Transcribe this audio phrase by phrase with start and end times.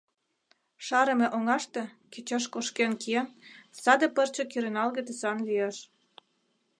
[0.85, 3.27] Шарыме оҥаште, кечеш кошкен киен,
[3.81, 5.77] саде пырче кӱреналге тӱсан лиеш.